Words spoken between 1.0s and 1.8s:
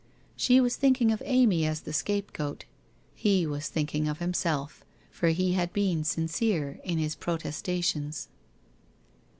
of Amy